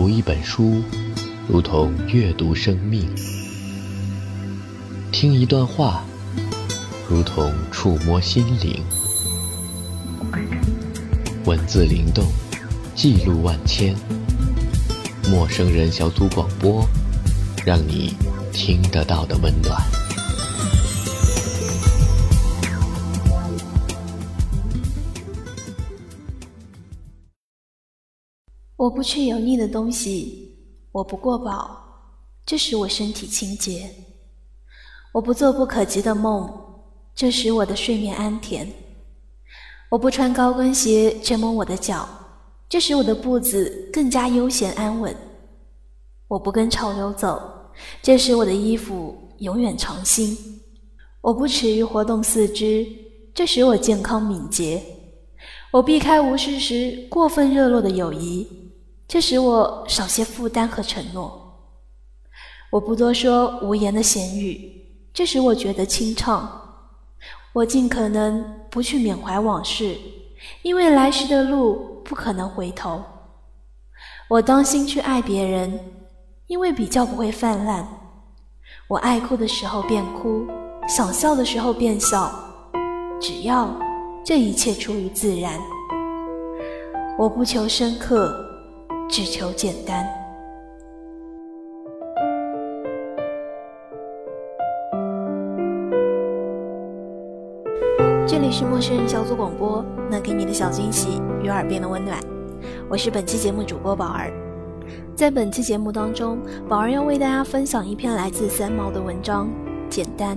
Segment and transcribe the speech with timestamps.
[0.00, 0.80] 读一本书，
[1.48, 3.02] 如同阅读生命；
[5.10, 6.04] 听一段话，
[7.10, 8.80] 如同触摸心灵。
[11.46, 12.24] 文字灵动，
[12.94, 13.92] 记录万千。
[15.28, 16.88] 陌生人小组广播，
[17.66, 18.14] 让你
[18.52, 19.97] 听得到的温暖。
[28.88, 30.56] 我不吃油腻的东西，
[30.92, 31.78] 我不过饱，
[32.46, 33.82] 这使我身体清洁；
[35.12, 36.50] 我不做不可及的梦，
[37.14, 38.66] 这使我的睡眠安甜。
[39.90, 42.08] 我不穿高跟鞋折磨我的脚，
[42.66, 45.14] 这使我的步子更加悠闲安稳。
[46.26, 47.42] 我不跟潮流走，
[48.00, 50.34] 这使我的衣服永远长新。
[51.20, 52.86] 我不耻于活动四肢，
[53.34, 54.82] 这使我健康敏捷。
[55.72, 58.48] 我避开无事时过分热络的友谊，
[59.08, 61.72] 这使我少些负担和承诺。
[62.70, 64.70] 我不多说无言的闲语，
[65.14, 66.62] 这使我觉得清畅。
[67.54, 69.96] 我尽可能不去缅怀往事，
[70.60, 73.02] 因为来时的路不可能回头。
[74.28, 75.80] 我当心去爱别人，
[76.46, 77.88] 因为比较不会泛滥。
[78.88, 80.46] 我爱哭的时候便哭，
[80.86, 82.30] 想笑的时候便笑，
[83.18, 83.74] 只要
[84.22, 85.58] 这一切出于自然。
[87.18, 88.47] 我不求深刻，
[89.08, 90.06] 只求简单。
[98.26, 102.18] 这里是陌生人小组广播，能给你的小惊喜与耳边的温暖。
[102.86, 104.30] 我是本期节目主播宝儿。
[105.16, 106.38] 在本期节目当中，
[106.68, 109.46] 宝儿要为大家分享一篇来自三毛的文章
[109.88, 110.36] 《简单》。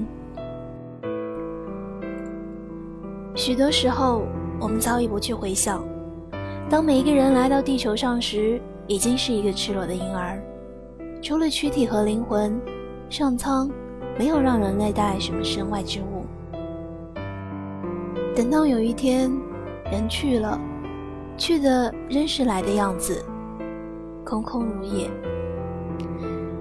[3.35, 4.23] 许多时候，
[4.61, 5.83] 我们早已不去回想，
[6.71, 10.41] 当每一个人来到地球上时，已经是一个赤裸的婴儿，
[11.21, 12.57] 除了躯体和灵魂，
[13.09, 13.69] 上苍
[14.17, 16.25] 没有让人类带来什么身外之物。
[18.33, 19.29] 等到有一天，
[19.91, 20.57] 人去了，
[21.37, 23.21] 去的仍是来的样子，
[24.23, 25.11] 空空如也。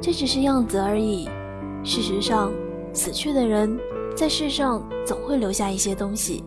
[0.00, 1.28] 这只是样子而已。
[1.84, 2.50] 事实上，
[2.92, 3.78] 死去的人
[4.16, 6.42] 在世上总会留下一些东西，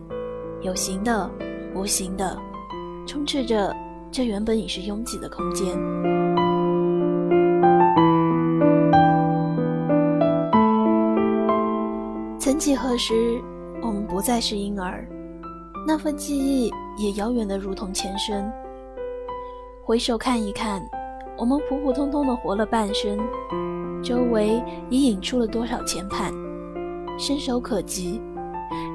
[0.60, 1.30] 有形的、
[1.74, 2.38] 无形的，
[3.06, 3.74] 充斥着
[4.10, 5.66] 这原本已是拥挤的空间。
[12.38, 13.40] 曾几何时，
[13.82, 15.06] 我们不再是婴儿。
[15.86, 18.50] 那份记忆也遥远的如同前生。
[19.82, 20.80] 回首看一看，
[21.36, 23.18] 我们普普通通的活了半生，
[24.02, 26.32] 周围已引出了多少牵绊，
[27.18, 28.20] 伸手可及，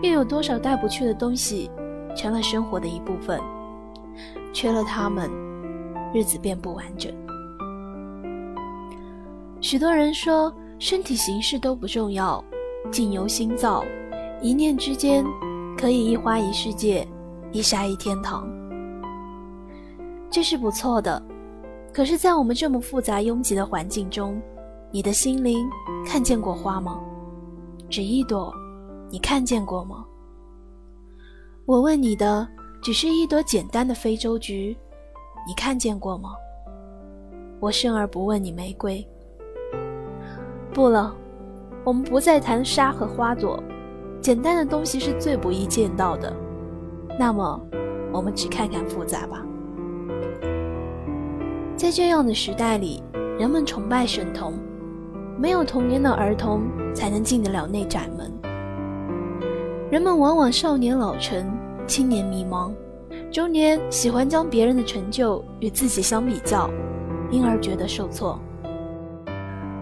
[0.01, 1.69] 又有多少带不去的东西，
[2.15, 3.39] 成了生活的一部分。
[4.53, 5.29] 缺了他们，
[6.13, 7.11] 日子便不完整。
[9.61, 12.43] 许多人说，身体形式都不重要，
[12.91, 13.83] 境由心造，
[14.41, 15.25] 一念之间。
[15.77, 17.07] 可以一花一世界，
[17.53, 18.45] 一沙一天堂，
[20.29, 21.23] 这是不错的。
[21.93, 24.41] 可是，在我们这么复杂拥挤的环境中，
[24.91, 25.65] 你的心灵
[26.05, 26.99] 看见过花吗？
[27.89, 28.53] 只一朵，
[29.09, 30.05] 你看见过吗？
[31.65, 32.45] 我问你的，
[32.81, 34.75] 只是一朵简单的非洲菊，
[35.45, 36.31] 你看见过吗？
[37.59, 39.05] 我生而不问你玫瑰。
[40.73, 41.13] 不了，
[41.83, 43.61] 我们不再谈沙和花朵。
[44.21, 46.33] 简单的东西是最不易见到的，
[47.17, 47.59] 那么
[48.13, 49.45] 我们只看看复杂吧。
[51.75, 53.03] 在这样的时代里，
[53.37, 54.53] 人们崇拜神童，
[55.37, 56.63] 没有童年的儿童
[56.93, 58.31] 才能进得了那盏门。
[59.89, 61.49] 人们往往少年老成，
[61.89, 62.71] 青年迷茫，
[63.31, 66.69] 中年喜欢将别人的成就与自己相比较，
[67.31, 68.39] 因而觉得受挫。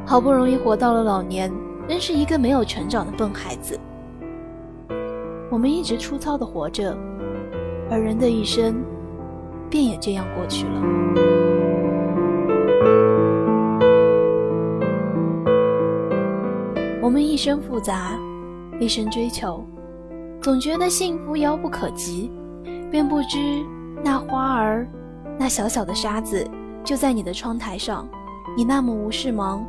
[0.06, 1.52] 好不容易活到了老年，
[1.86, 3.78] 仍是一个没有成长的笨孩子。
[5.52, 6.98] 我们一直粗糙的活着，
[7.92, 8.82] 而人的一生
[9.70, 10.82] 便也这样过去了。
[17.02, 18.18] 我们一生复杂，
[18.80, 19.62] 一生追求，
[20.48, 22.32] 总觉得幸福遥不可及，
[22.90, 23.38] 便不知
[24.02, 24.88] 那花儿，
[25.38, 26.50] 那小小的沙子
[26.86, 28.08] 就在你的窗台上，
[28.56, 29.68] 你那么无事忙，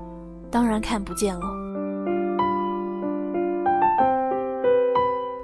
[0.52, 1.40] 当然看不见了。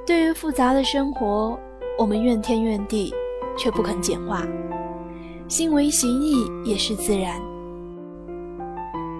[0.06, 1.58] 对于复杂的生活，
[1.98, 3.12] 我们怨天怨地，
[3.58, 4.46] 却不肯简化。
[5.48, 7.42] 心为形意，也是自然。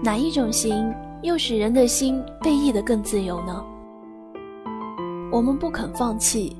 [0.01, 3.65] 哪一种形又使人的心被意得更自由呢？
[5.35, 6.55] 我们不肯放弃，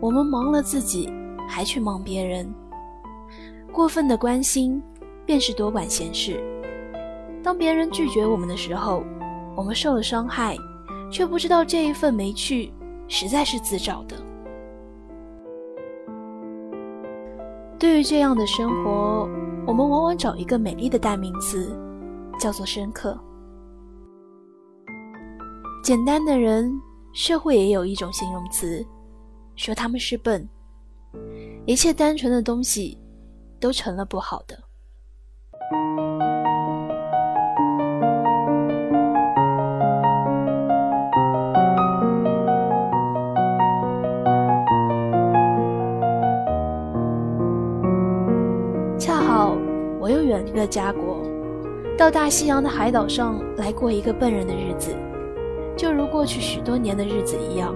[0.00, 1.08] 我们忙了自己，
[1.48, 2.52] 还去忙别人。
[3.72, 4.82] 过分的关心，
[5.24, 6.42] 便是多管闲事。
[7.44, 9.04] 当别人拒绝我们的时候，
[9.54, 10.56] 我们受了伤害，
[11.12, 12.72] 却不知道这一份没趣
[13.06, 14.16] 实在是自找的。
[17.78, 19.28] 对于这样的生活，
[19.64, 21.72] 我们往往找一个美丽的代名词，
[22.40, 23.16] 叫做深刻。
[25.84, 26.68] 简单的人，
[27.12, 28.84] 社会也有一种形容词，
[29.56, 30.48] 说他们是笨。
[31.66, 32.98] 一切单纯的东西，
[33.58, 34.56] 都成了不好的。
[48.98, 49.56] 恰好
[50.00, 51.22] 我又远离了家国，
[51.96, 54.94] 到大西洋的海岛上来过一个笨人的日子，
[55.78, 57.72] 就如过去许多年的日子一样。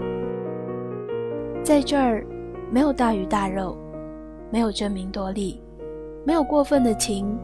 [1.62, 2.26] 在这儿，
[2.69, 3.78] 没有大鱼大肉，
[4.50, 5.62] 没有争名夺利，
[6.25, 7.38] 没有过分的情，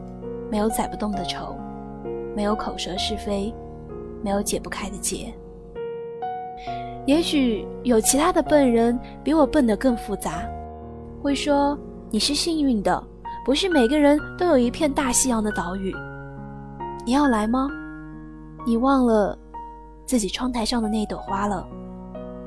[0.51, 1.55] 没有载不动的愁，
[2.35, 3.55] 没有口舌是非，
[4.21, 5.33] 没有解不开的结。
[7.05, 10.43] 也许有其他的笨人比我笨得更复杂，
[11.21, 11.79] 会说
[12.09, 13.01] 你是幸运的。
[13.45, 15.95] 不是每个人都有一片大西洋的岛屿。
[17.05, 17.69] 你要来吗？
[18.67, 19.38] 你忘了
[20.09, 21.63] 自己窗台上的那朵花了？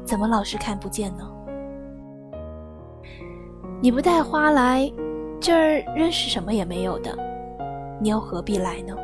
[0.05, 1.25] 怎么老是看不见呢？
[3.81, 4.93] 你不带花来，
[5.39, 7.17] 这儿仍是什么也没有的。
[8.01, 8.97] 你又何必来呢？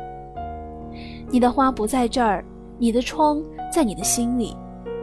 [1.29, 2.43] 你的花不在这儿，
[2.77, 3.41] 你的窗
[3.71, 4.53] 在你的心里，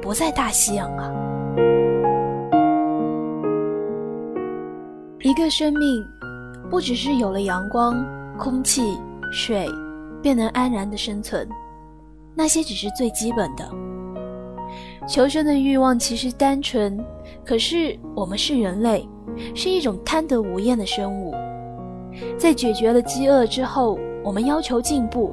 [0.02, 1.10] 不在大西洋啊。
[5.22, 6.06] 一个生命。
[6.68, 8.04] 不只是有了阳光、
[8.36, 8.98] 空气、
[9.32, 9.66] 水，
[10.20, 11.48] 便能安然的生存，
[12.36, 13.68] 那些只是最基本的。
[15.08, 17.02] 求生的欲望其实单纯，
[17.44, 19.08] 可是我们是人类，
[19.54, 21.34] 是一种贪得无厌的生物。
[22.36, 25.32] 在解决了饥饿之后，我们要求进步；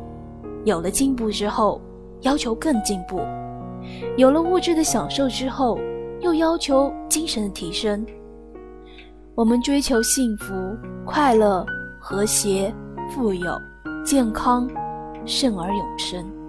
[0.64, 1.82] 有了进步之后，
[2.22, 3.20] 要求更进步；
[4.16, 5.80] 有了物质的享受之后，
[6.22, 8.06] 又要求精神的提升。
[9.36, 10.54] 我们追求幸福、
[11.06, 11.66] 快乐、
[12.00, 12.72] 和谐、
[13.10, 13.60] 富有、
[14.06, 14.70] 健康，
[15.26, 16.43] 甚而永生。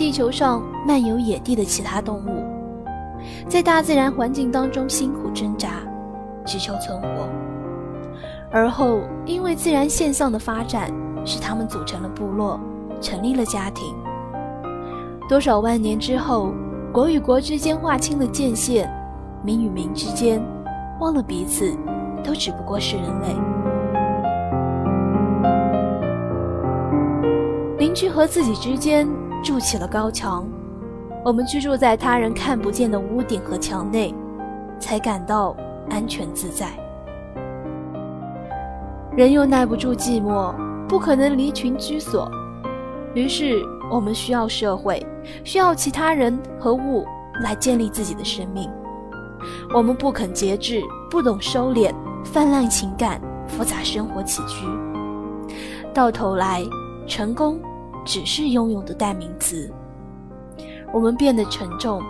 [0.00, 2.42] 地球上漫游野地的其他动物，
[3.46, 5.72] 在大自然环境当中辛苦挣扎，
[6.42, 7.28] 只求存活。
[8.50, 10.90] 而后，因为自然现象的发展，
[11.22, 12.58] 使他们组成了部落，
[12.98, 13.94] 成立了家庭。
[15.28, 16.54] 多少万年之后，
[16.90, 18.90] 国与国之间划清了界限，
[19.44, 20.42] 民与民之间
[20.98, 21.76] 忘了彼此，
[22.24, 23.36] 都只不过是人类。
[27.76, 29.06] 邻居和自己之间。
[29.42, 30.46] 筑起了高墙，
[31.24, 34.14] 我们居住在他人看不见的屋顶和墙内，
[34.78, 35.56] 才感到
[35.88, 36.68] 安全自在。
[39.16, 40.54] 人又耐不住寂寞，
[40.86, 42.30] 不可能离群居所，
[43.14, 45.04] 于是我们需要社会，
[45.44, 47.04] 需要其他人和物
[47.42, 48.70] 来建立自己的生命。
[49.74, 51.92] 我们不肯节制，不懂收敛，
[52.24, 54.64] 泛滥情感，复杂生活起居，
[55.92, 56.62] 到头来，
[57.06, 57.60] 成功。
[58.10, 59.72] 只是拥有的代名词。
[60.92, 62.02] 我们变得沉重，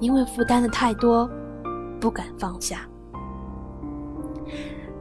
[0.00, 1.28] 因为负担的太多，
[2.00, 2.88] 不敢放下。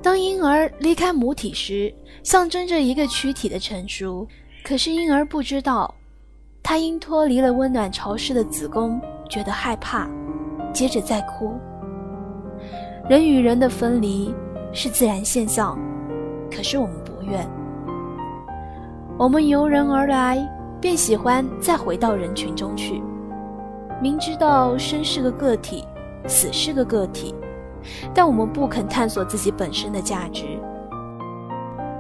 [0.02, 1.94] 当婴儿离开母体时，
[2.24, 4.28] 象征着一个躯体的成熟。
[4.66, 5.96] 可是婴儿不知道，
[6.62, 10.10] 他因脱离了温暖潮湿的子宫，觉得害怕，
[10.74, 11.54] 接着再哭。
[13.10, 14.36] 人与人的分离
[14.74, 15.80] 是自然现象，
[16.52, 17.50] 可是我们不愿。
[19.20, 20.38] 我们由人而来，
[20.80, 23.02] 便喜欢再回到人群中去。
[24.00, 25.84] 明知道生是个个体，
[26.28, 27.34] 死是个个体，
[28.14, 30.46] 但我们不肯探索自己本身的价值。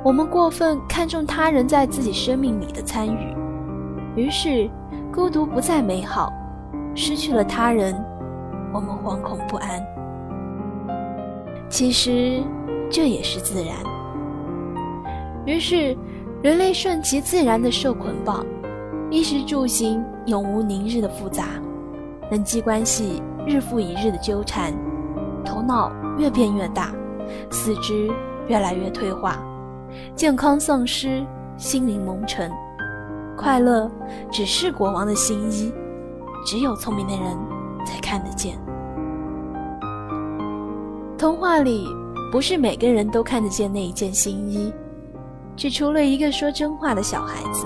[0.03, 3.35] 我们过分看重他人在自己生命里的参与，
[4.15, 4.69] 于是
[5.11, 6.31] 孤独不再美好。
[6.93, 7.95] 失去了他人，
[8.71, 9.83] 我们惶恐不安。
[11.67, 12.43] 其实
[12.91, 13.75] 这也是自然。
[15.47, 15.97] 于是。
[16.43, 18.45] 人类顺其自然的受捆绑，
[19.09, 21.45] 衣食住行永无宁日的复杂，
[22.29, 24.71] 人际关系日复一日的纠缠，
[25.43, 26.93] 头脑越变越大，
[27.49, 28.07] 四肢
[28.47, 29.39] 越来越退化，
[30.15, 31.25] 健康丧失，
[31.57, 32.51] 心灵蒙尘，
[33.35, 33.89] 快乐
[34.31, 35.73] 只是国王的新衣，
[36.45, 37.35] 只有聪明的人
[37.83, 38.55] 才看得见。
[41.17, 41.87] 童话里
[42.31, 44.71] 不是每个人都看得见那一件新衣，
[45.57, 47.65] 只除了一个说真话的小孩子。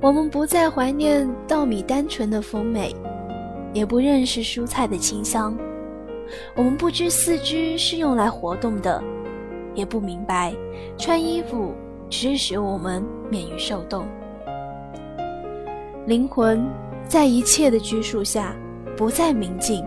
[0.00, 2.94] 我们不再怀念稻米单纯的丰美，
[3.74, 5.56] 也不认识蔬菜的清香。
[6.54, 9.02] 我们不知四肢是用来活动的，
[9.74, 10.54] 也不明白
[10.96, 11.74] 穿衣服
[12.08, 14.06] 只使我们免于受冻。
[16.06, 16.64] 灵魂
[17.08, 18.54] 在一切的拘束下
[18.96, 19.84] 不再明净，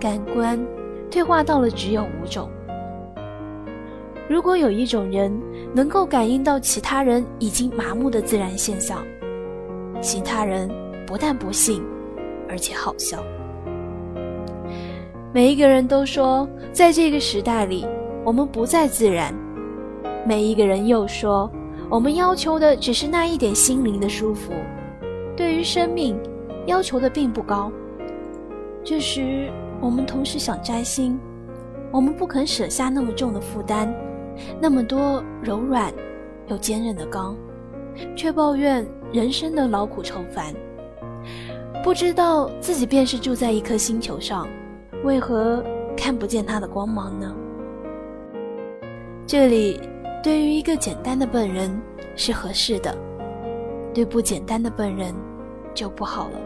[0.00, 0.58] 感官
[1.10, 2.50] 退化到了只有五种。
[4.28, 5.32] 如果有一种人
[5.72, 9.04] 能够感应到其他人已经麻木的自然现象，
[10.00, 10.68] 其他人
[11.06, 11.80] 不但不信，
[12.48, 13.22] 而且好笑。
[15.32, 17.86] 每一个人都说，在这个时代里，
[18.24, 19.32] 我们不再自然；
[20.26, 21.48] 每一个人又说，
[21.88, 24.52] 我们要求的只是那一点心灵的舒服，
[25.36, 26.18] 对于生命
[26.66, 27.70] 要求的并不高。
[28.82, 29.48] 这时，
[29.80, 31.16] 我们同时想摘星，
[31.92, 33.94] 我们不肯舍下那么重的负担。
[34.60, 35.94] 那么多柔软
[36.48, 37.36] 又坚韧的钢，
[38.16, 40.52] 却抱怨人生的劳苦愁烦。
[41.84, 44.48] 不知道自己便是住在一颗星球上，
[45.04, 45.62] 为何
[45.96, 47.32] 看不见它的光芒呢？
[49.24, 49.80] 这里
[50.26, 51.70] 对于一个简单的笨人
[52.16, 52.92] 是合适的，
[53.94, 55.14] 对不简单的笨人
[55.72, 56.40] 就不好了。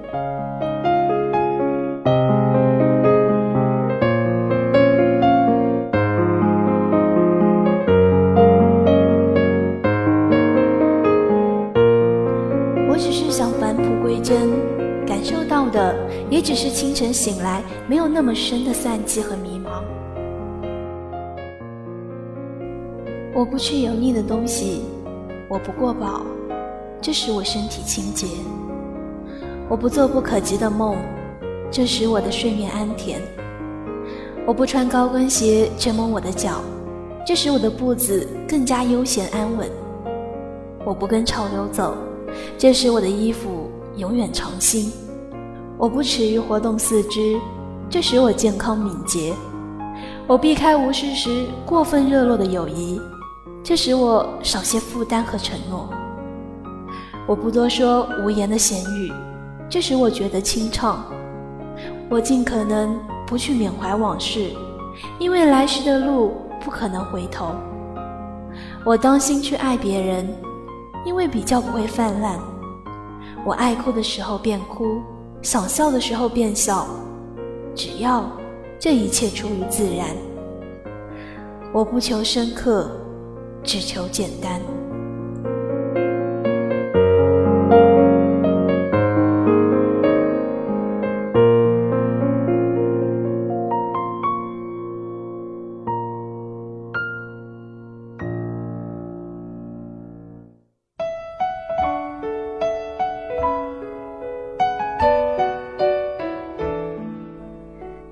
[12.87, 14.50] 我只是想返璞归真，
[15.06, 15.96] 感受到的
[16.28, 19.58] 也只是清晨醒来，没有那么深的散寂和迷
[23.32, 24.82] 我不吃油腻的东西，
[25.49, 26.22] 我不过饱，
[27.00, 28.26] 这使我身体清洁。
[29.68, 30.96] 我不做不可及的梦，
[31.70, 33.20] 这使我的睡眠安甜。
[34.44, 36.60] 我不穿高跟鞋折磨我的脚，
[37.25, 39.68] 这使我的步子更加悠闲安稳。
[40.84, 41.94] 我不跟潮流走，
[42.58, 44.90] 这使我的衣服永远长新。
[45.78, 47.38] 我不耻于活动四肢，
[47.88, 49.32] 这使我健康敏捷；
[50.26, 53.00] 我避开无事时过分热络的友谊，
[53.62, 55.88] 这使我少些负担和承诺。
[57.26, 59.12] 我不多说无言的闲语，
[59.68, 61.04] 这使我觉得清畅。
[62.08, 64.50] 我尽可能不去缅怀往事，
[65.18, 67.54] 因为来时的路不可能回头。
[68.84, 70.28] 我当心去爱别人，
[71.04, 72.38] 因为比较不会泛滥。
[73.44, 75.00] 我爱哭的时候便哭。
[75.42, 76.86] 想笑的时候便笑，
[77.74, 78.24] 只要
[78.78, 80.08] 这一切出于自然。
[81.72, 82.90] 我不求深刻，
[83.62, 84.60] 只求简单。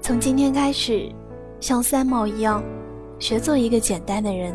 [0.01, 1.13] 从今天开始，
[1.61, 2.63] 像三毛一样，
[3.19, 4.55] 学做一个简单的人，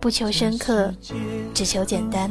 [0.00, 0.94] 不求深刻，
[1.52, 2.30] 只求简单。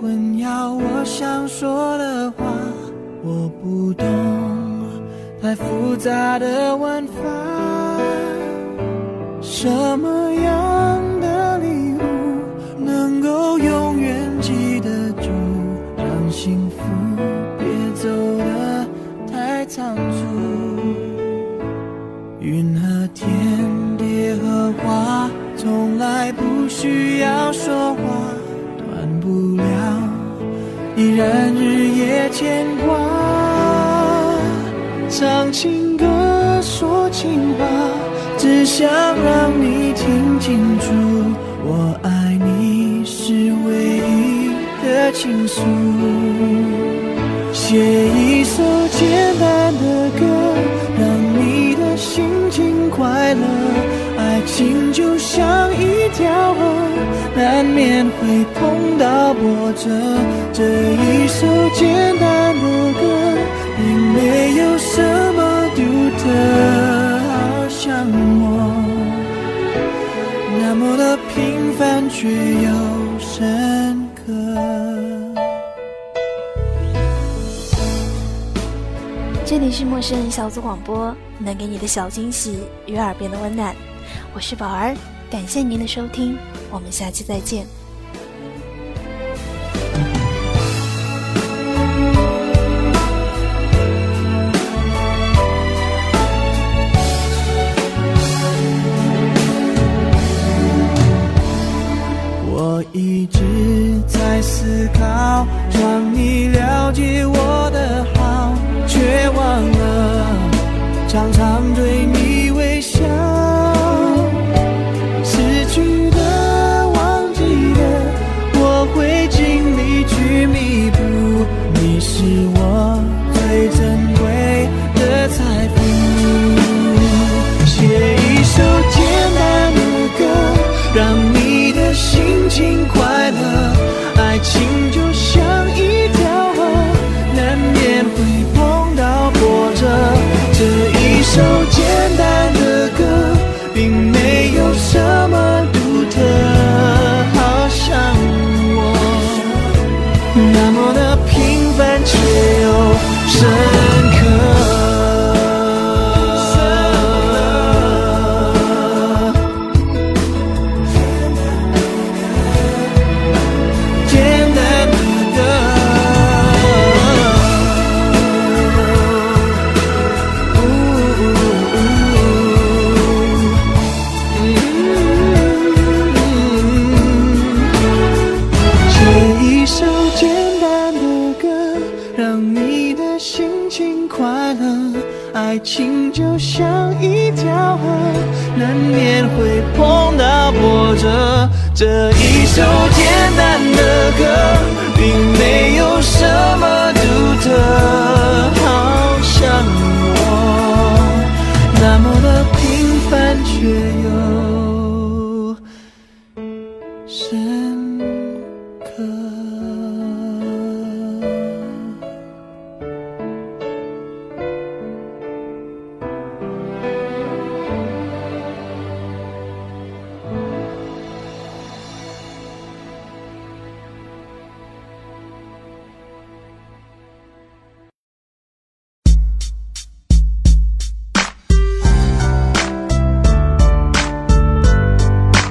[0.00, 2.44] 混淆我想说的话，
[3.22, 4.06] 我不懂
[5.42, 7.12] 太复杂的玩法。
[9.40, 12.00] 什么样的礼物
[12.78, 15.28] 能够永远记得住，
[15.96, 16.76] 让幸福
[17.58, 18.86] 别走得
[19.30, 20.24] 太仓促。
[22.40, 23.28] 云和天，
[23.96, 26.37] 蝶和花，从来不
[26.80, 27.98] 需要说话，
[28.78, 29.64] 断不了，
[30.94, 32.96] 依然日夜牵挂。
[35.10, 36.06] 唱情歌，
[36.62, 37.66] 说情话，
[38.36, 40.92] 只想让你听清楚，
[41.64, 43.34] 我爱你是
[43.66, 45.60] 唯一的倾诉。
[47.52, 50.24] 写一首简单的歌。
[51.00, 51.06] 让
[51.38, 53.42] 你的心情快乐，
[54.48, 56.58] 心就像一条河，
[57.36, 59.88] 难免会碰到波折。
[60.52, 61.86] 这一首简
[62.18, 62.62] 单的
[62.94, 63.02] 歌，
[63.76, 65.00] 并没有什
[65.34, 65.82] 么独
[66.18, 66.24] 特，
[67.28, 68.04] 好像
[68.40, 68.42] 我
[70.58, 72.70] 那么的平凡却又
[73.20, 74.22] 深刻。
[79.44, 81.14] 这里是陌生人小组广播。
[81.40, 83.72] 能给你的小惊喜与耳边的温暖，
[84.38, 84.96] 我是宝儿，
[85.28, 86.38] 感谢您的收听，
[86.70, 87.66] 我们下期再见。